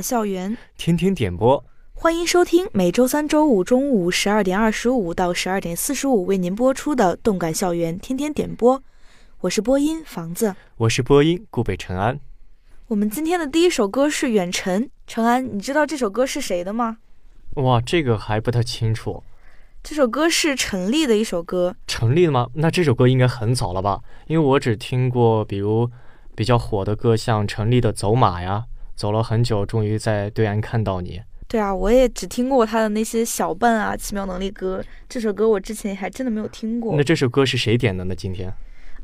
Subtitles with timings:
[0.00, 8.82] 感校园，天天点播，欢迎收听每周三、周五中午十二点二十五到十二点四十五为您播出的动感校园天天点播。
[9.40, 12.18] 我是播音房子，我是播音顾北辰安。
[12.86, 16.96] 我们今天的第一首歌是《远程》，陈安，你知道这首歌是谁的吗？
[17.56, 19.22] 哇，这个还不太清楚。
[19.82, 21.76] 这首歌是陈粒的一首歌。
[21.86, 22.48] 陈粒的吗？
[22.54, 24.00] 那这首歌应该很早了吧？
[24.28, 25.90] 因为我只听过，比如
[26.34, 28.64] 比较火的歌，像陈粒的《走马》呀。
[29.00, 31.22] 走了很久，终于在对岸看到你。
[31.48, 34.84] 对啊，我也只听过他的那些小笨啊、奇妙能力歌。
[35.08, 36.94] 这首歌我之前还真的没有听过。
[36.98, 38.14] 那这首歌是谁点的呢？
[38.14, 38.52] 今天？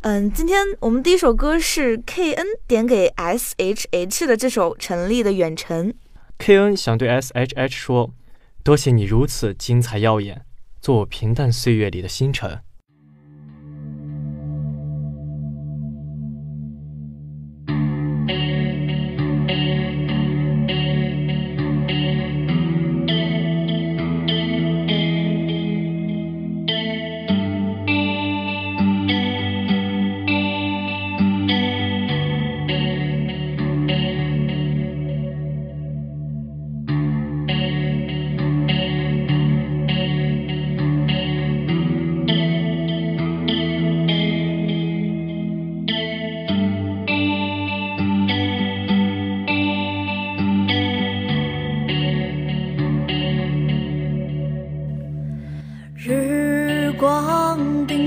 [0.02, 5.90] 嗯，今天我们第一首歌是 K N 点给 S H H 的这首陈粒的《远程》。
[6.36, 8.10] K N 想对 S H H 说：
[8.62, 10.42] 多谢你如此精彩耀眼，
[10.82, 12.60] 做我平淡岁月里的星辰。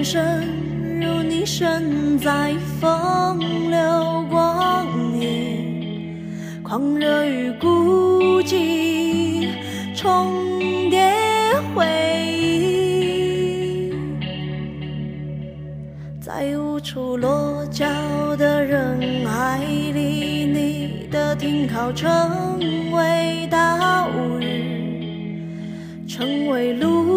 [0.03, 0.21] 生
[1.01, 3.39] 如你身在风
[3.69, 4.87] 流光
[5.19, 9.47] 影，狂热与孤寂
[9.95, 11.13] 重叠
[11.75, 11.85] 回
[12.37, 13.93] 忆，
[16.21, 17.85] 在无处落脚
[18.37, 19.59] 的人海
[19.93, 22.09] 里，你的停靠成
[22.91, 27.09] 为岛屿，成为路。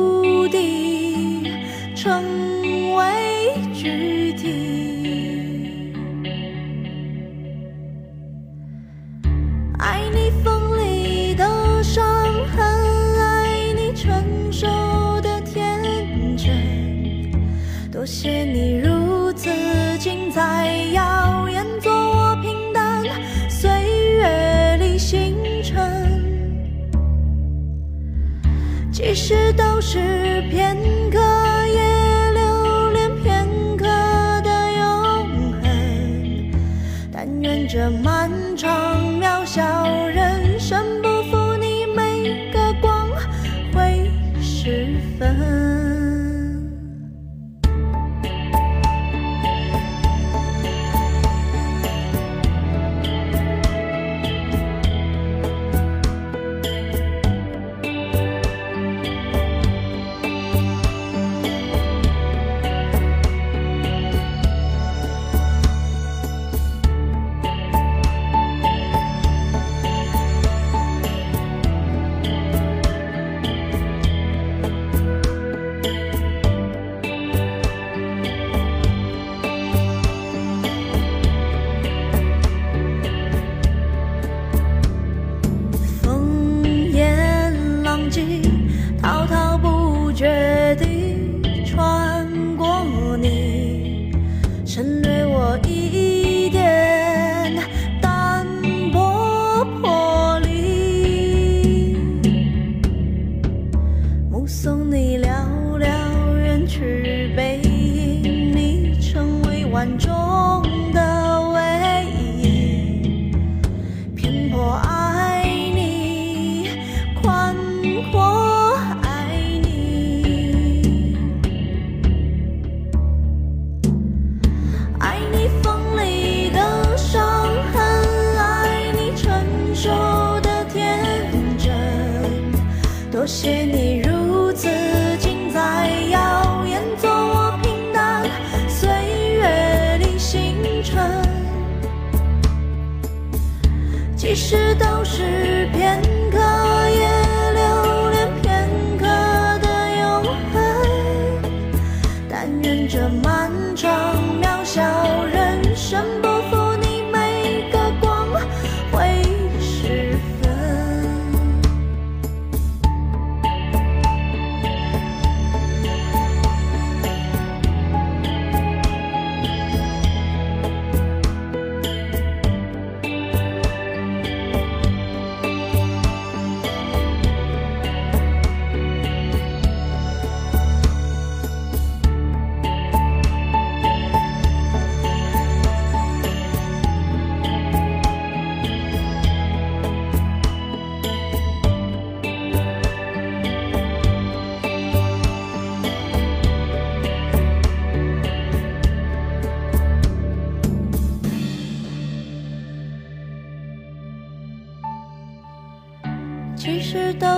[37.75, 38.22] 但愿
[104.47, 105.29] 送你寥
[105.79, 110.32] 寥人去背影，你成为万众。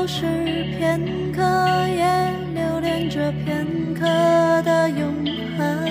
[0.07, 0.21] 是
[0.77, 1.01] 片
[1.33, 1.43] 刻，
[1.89, 2.05] 也
[2.55, 4.03] 留恋着片刻
[4.63, 5.25] 的永
[5.57, 5.85] 恒。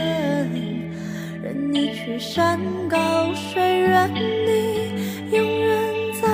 [1.41, 6.27] 任你去山高水远，你永远在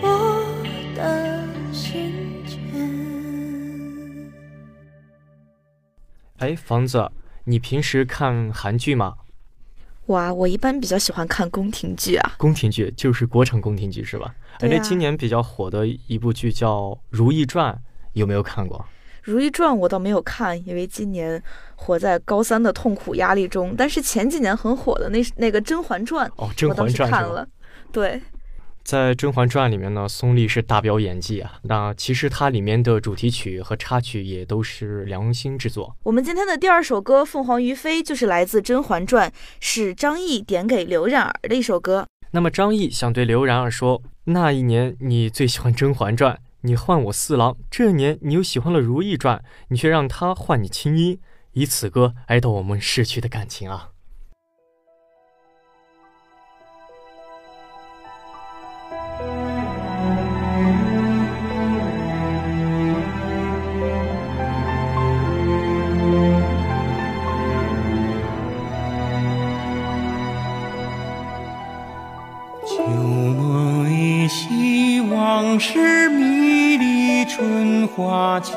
[0.00, 0.54] 我
[0.94, 2.12] 的心
[2.46, 2.58] 间。
[6.38, 7.10] 哎，房子，
[7.44, 9.16] 你平时看韩剧吗？
[10.12, 12.32] 哇，我一般比较喜欢看宫廷剧啊。
[12.36, 14.34] 宫廷剧就是国产宫廷剧是吧？
[14.60, 17.72] 哎，那今年比较火的一部剧叫《如懿传》，
[18.12, 18.78] 有没有看过？
[19.22, 21.42] 《如懿传》我倒没有看，因为今年
[21.76, 23.74] 活在高三的痛苦压力中。
[23.76, 27.08] 但是前几年很火的那那个《甄嬛传》，哦，《甄嬛传》？
[27.10, 27.46] 看了。
[27.90, 28.20] 对，
[28.84, 31.52] 在《甄嬛传》里面呢，宋轶是大表演技啊。
[31.62, 35.96] 那其实它里面的主题曲和插曲也都是良心之作。
[36.02, 39.30] 我们今天的第二首歌《凤凰于飞》就是来自《甄嬛传》，
[39.60, 42.06] 是张译点给刘冉儿的一首歌。
[42.32, 49.38] 那么张译想对刘然儿说：“那一年你最喜欢《甄嬛传》，你唤我四郎；这年你又喜欢了《如懿传》，
[49.68, 51.20] 你却让他唤你青衣，
[51.52, 53.90] 以此歌哀悼我们逝去的感情啊！”
[78.40, 78.56] 秋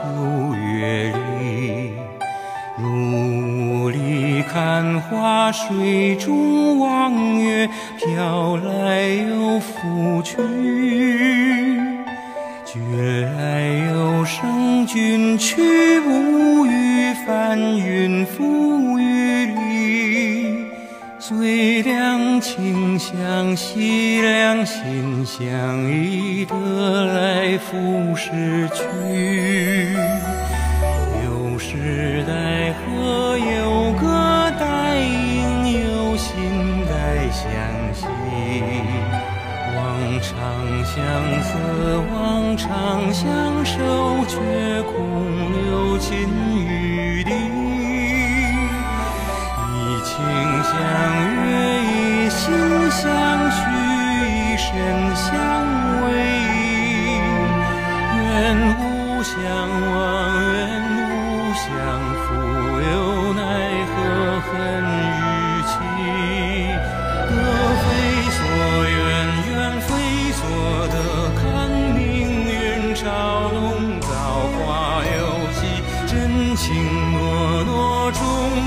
[0.54, 1.94] 月里。
[2.78, 6.45] 如里看花，水中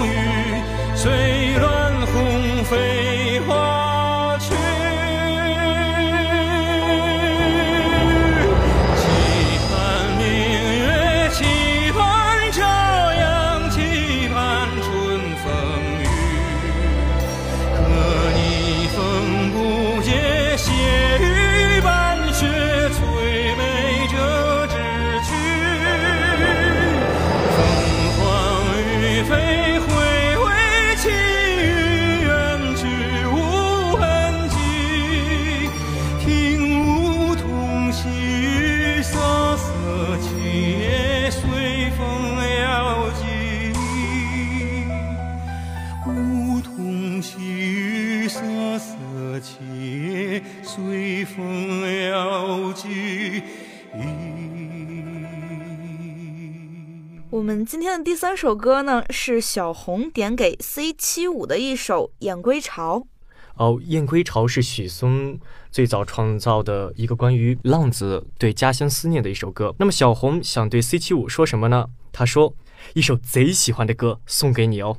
[0.07, 0.62] 雨
[0.95, 3.18] 随乱红飞
[57.38, 62.99] 我们今天的第三首歌呢，是小红点给 C 七五的一首《燕归巢》。
[63.54, 65.38] 哦，燕归巢是许嵩
[65.71, 69.73] 最早创造的一个关于浪子对家乡思念的一首歌。
[69.78, 71.87] 那么小红想对 C 七五说什么呢？
[72.11, 72.52] 他说
[72.95, 74.99] ：“一首贼喜欢的歌送给你哦。”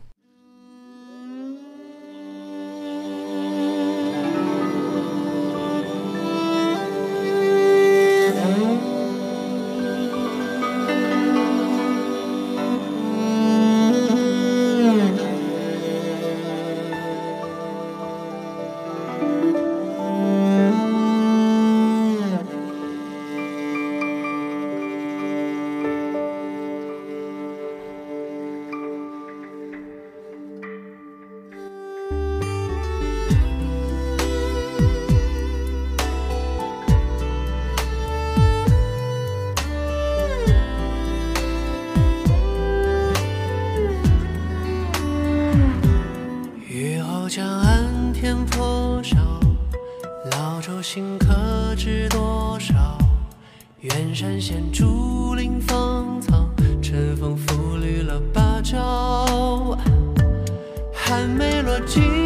[61.90, 62.19] 情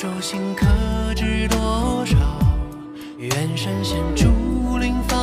[0.00, 0.64] 舟行可
[1.14, 2.16] 知多少？
[3.18, 5.19] 远山现，竹林芳。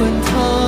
[0.00, 0.59] 滚烫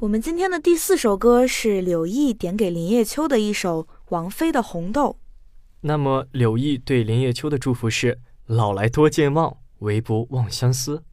[0.00, 5.10] 我们今天的第四首歌是柳毅点给林叶秋的一首王菲的《红豆》。
[5.82, 11.04] 那么柳毅对林叶秋的祝福是：老来多健忘，唯不忘相思。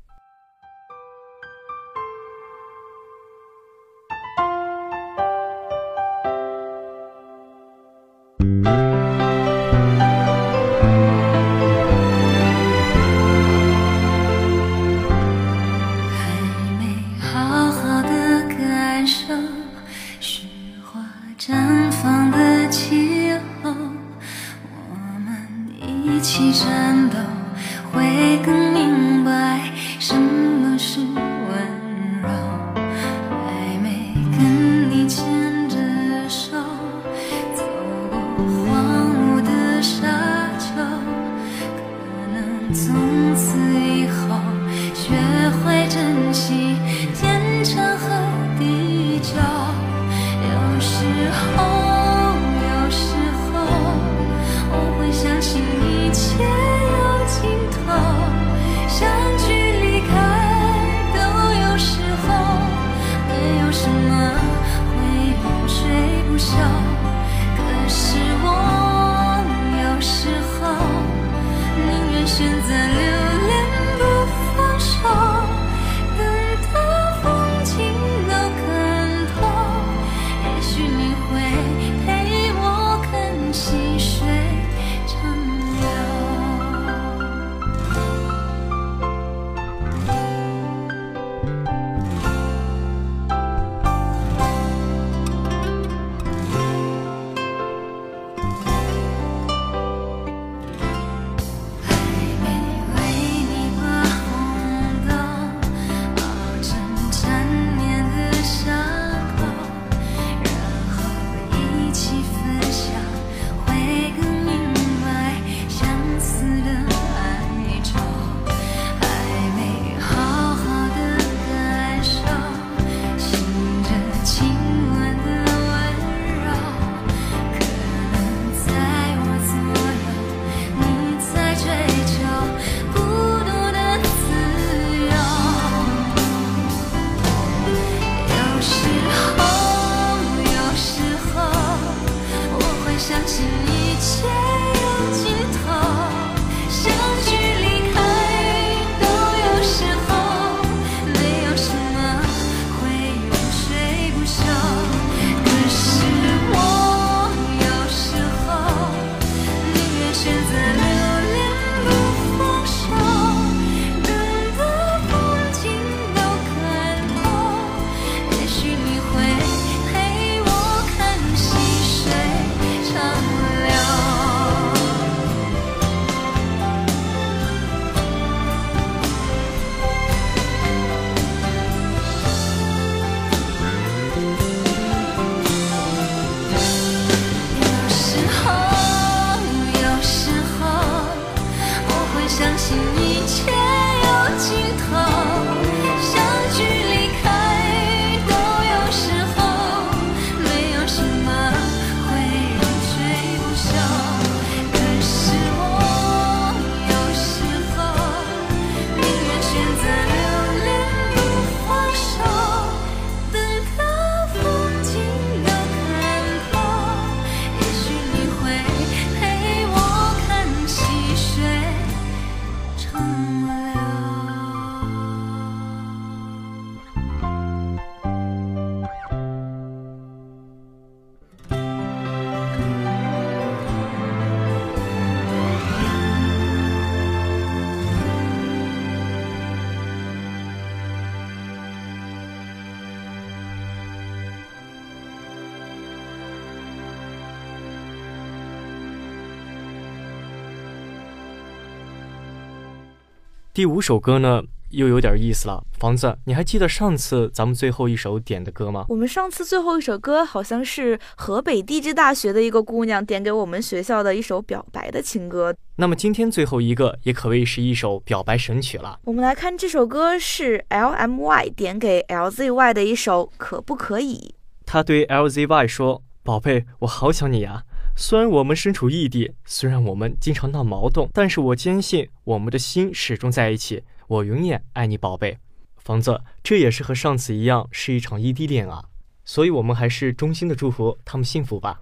[253.57, 255.63] 第五首歌呢，又有点意思了。
[255.79, 258.85] 房子，你还记得上次咱们最后一首点的歌吗？
[258.87, 265.55] 我们上次最后一首歌好像是河北地质大学的一个姑娘点给我们学校的一首表白的情歌。
[265.77, 269.00] 那么今天最后一个也可谓是一首表白神曲了。
[269.05, 274.35] 我们来看这首歌是 L M Y 点给 L Z Y 的一首《可不可以》。
[274.67, 277.63] 他对 L Z Y 说：“宝贝，我好想你呀。”
[278.00, 285.40] 虽然我们身处异地虽然我们经常闹矛盾但是我坚信我们的心始终在一起我永远爱你宝贝。
[285.77, 288.86] 房子这也是和上次一样是一场异地恋啊。
[289.25, 291.81] 所以我们还是衷心的祝福他们幸福吧。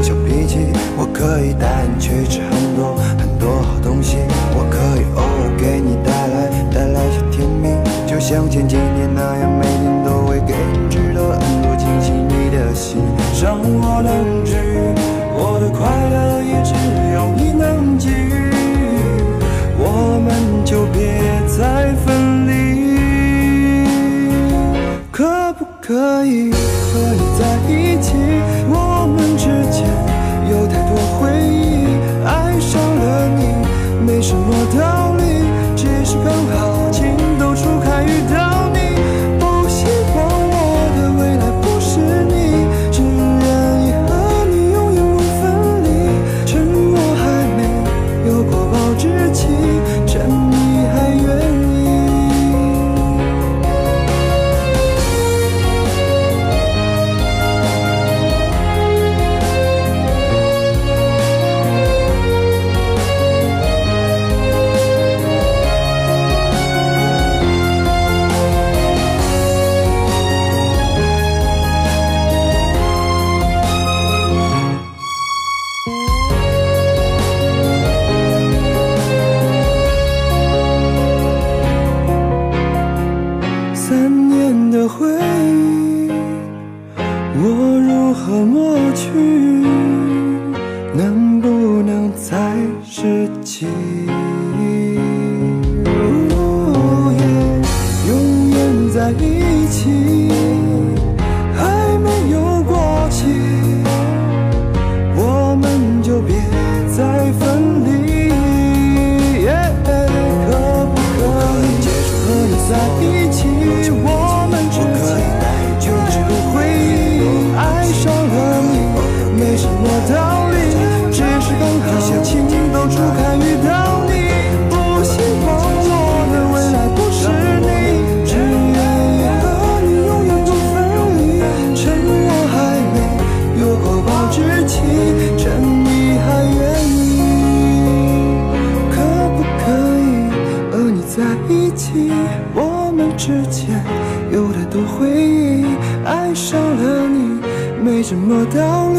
[0.00, 4.16] 小脾气，我可以带你去吃很多很多好东西，
[4.54, 7.68] 我可以偶尔给你带来带来些甜蜜，
[8.06, 13.02] 就像前几年那样，每天都会给你制造很多惊喜，你的心
[13.42, 14.94] 让我能治愈
[15.34, 16.21] 我的快乐。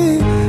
[0.03, 0.42] me.